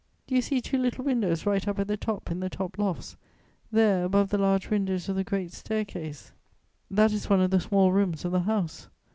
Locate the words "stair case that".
5.53-7.11